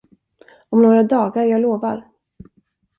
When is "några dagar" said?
0.81-1.43